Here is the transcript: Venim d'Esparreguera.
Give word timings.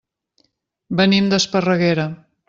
Venim 1.01 1.27
d'Esparreguera. 1.33 2.07